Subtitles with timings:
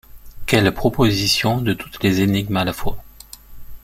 [0.47, 3.03] Quelle proposition de toutes les énigmes à la fois!